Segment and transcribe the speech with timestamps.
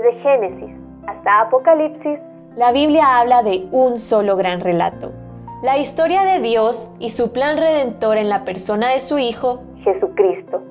[0.00, 0.74] Desde Génesis
[1.06, 2.18] hasta Apocalipsis,
[2.56, 5.12] la Biblia habla de un solo gran relato.
[5.62, 10.62] La historia de Dios y su plan redentor en la persona de su Hijo, Jesucristo.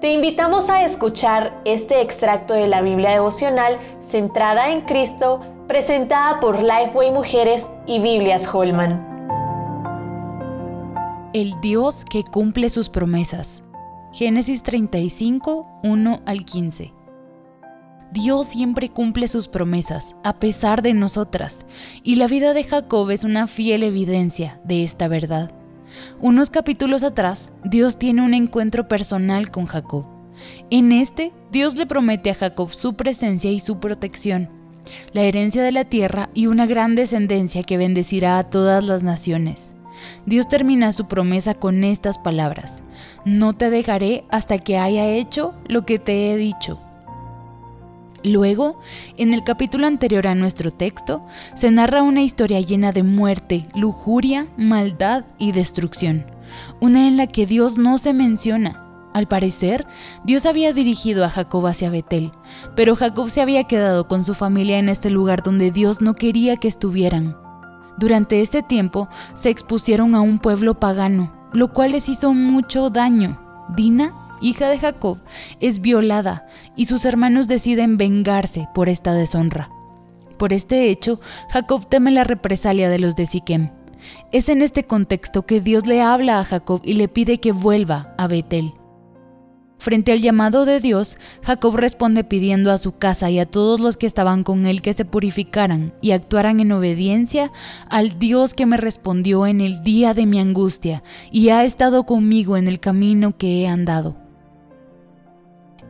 [0.00, 6.60] Te invitamos a escuchar este extracto de la Biblia devocional centrada en Cristo, presentada por
[6.60, 8.90] Lifeway Mujeres y Biblias Holman.
[11.34, 13.70] El Dios que cumple sus promesas.
[14.12, 17.01] Génesis 35, 1 al 15.
[18.12, 21.64] Dios siempre cumple sus promesas, a pesar de nosotras,
[22.02, 25.50] y la vida de Jacob es una fiel evidencia de esta verdad.
[26.20, 30.04] Unos capítulos atrás, Dios tiene un encuentro personal con Jacob.
[30.68, 34.50] En este, Dios le promete a Jacob su presencia y su protección,
[35.14, 39.76] la herencia de la tierra y una gran descendencia que bendecirá a todas las naciones.
[40.26, 42.82] Dios termina su promesa con estas palabras,
[43.24, 46.78] no te dejaré hasta que haya hecho lo que te he dicho.
[48.24, 48.80] Luego,
[49.16, 54.46] en el capítulo anterior a nuestro texto, se narra una historia llena de muerte, lujuria,
[54.56, 56.24] maldad y destrucción,
[56.80, 58.78] una en la que Dios no se menciona.
[59.12, 59.86] Al parecer,
[60.24, 62.32] Dios había dirigido a Jacob hacia Betel,
[62.76, 66.56] pero Jacob se había quedado con su familia en este lugar donde Dios no quería
[66.56, 67.36] que estuvieran.
[67.98, 73.38] Durante este tiempo se expusieron a un pueblo pagano, lo cual les hizo mucho daño.
[73.76, 75.18] Dina hija de Jacob,
[75.60, 79.70] es violada y sus hermanos deciden vengarse por esta deshonra.
[80.36, 83.70] Por este hecho, Jacob teme la represalia de los de Siquem.
[84.32, 88.14] Es en este contexto que Dios le habla a Jacob y le pide que vuelva
[88.18, 88.72] a Betel.
[89.82, 93.96] Frente al llamado de Dios, Jacob responde pidiendo a su casa y a todos los
[93.96, 97.50] que estaban con él que se purificaran y actuaran en obediencia
[97.88, 102.56] al Dios que me respondió en el día de mi angustia y ha estado conmigo
[102.56, 104.21] en el camino que he andado.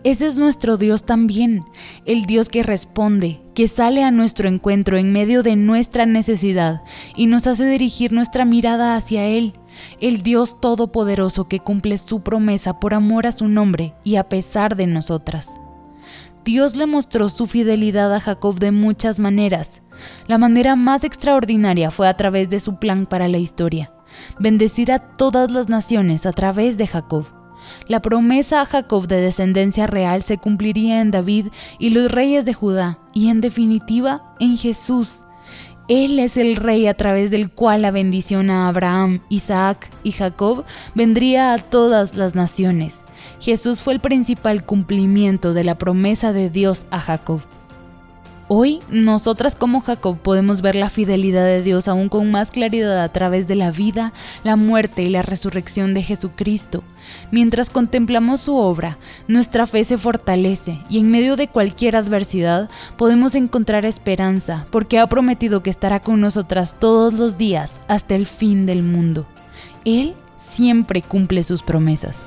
[0.04, 1.64] Ese es nuestro Dios también,
[2.06, 6.82] el Dios que responde, que sale a nuestro encuentro en medio de nuestra necesidad
[7.14, 9.54] y nos hace dirigir nuestra mirada hacia Él,
[10.00, 14.74] el Dios todopoderoso que cumple su promesa por amor a su nombre y a pesar
[14.74, 15.52] de nosotras.
[16.44, 19.82] Dios le mostró su fidelidad a Jacob de muchas maneras.
[20.26, 23.92] La manera más extraordinaria fue a través de su plan para la historia,
[24.40, 27.41] bendecir a todas las naciones a través de Jacob.
[27.88, 31.46] La promesa a Jacob de descendencia real se cumpliría en David
[31.78, 35.24] y los reyes de Judá, y en definitiva en Jesús.
[35.88, 40.64] Él es el rey a través del cual la bendición a Abraham, Isaac y Jacob
[40.94, 43.04] vendría a todas las naciones.
[43.40, 47.42] Jesús fue el principal cumplimiento de la promesa de Dios a Jacob.
[48.54, 53.10] Hoy, nosotras como Jacob podemos ver la fidelidad de Dios aún con más claridad a
[53.10, 54.12] través de la vida,
[54.44, 56.84] la muerte y la resurrección de Jesucristo.
[57.30, 62.68] Mientras contemplamos su obra, nuestra fe se fortalece y en medio de cualquier adversidad
[62.98, 68.26] podemos encontrar esperanza porque ha prometido que estará con nosotras todos los días hasta el
[68.26, 69.26] fin del mundo.
[69.86, 72.26] Él siempre cumple sus promesas.